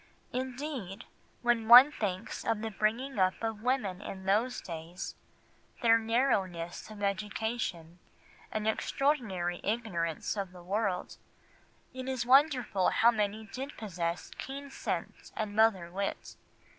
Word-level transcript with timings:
Indeed, 0.33 1.05
when 1.43 1.67
one 1.67 1.91
thinks 1.91 2.43
of 2.43 2.61
the 2.63 2.71
bringing 2.71 3.19
up 3.19 3.35
of 3.43 3.61
women 3.61 4.01
in 4.01 4.25
those 4.25 4.59
days, 4.59 5.13
their 5.83 5.99
narrowness 5.99 6.89
of 6.89 7.03
education 7.03 7.99
and 8.51 8.67
extraordinary 8.67 9.61
ignorance 9.63 10.35
of 10.35 10.53
the 10.53 10.63
world, 10.63 11.17
it 11.93 12.09
is 12.09 12.25
wonderful 12.25 12.89
how 12.89 13.11
many 13.11 13.45
did 13.45 13.77
possess 13.77 14.31
keen 14.39 14.71
sense 14.71 15.31
and 15.37 15.55
mother 15.55 15.91
wit. 15.91 16.35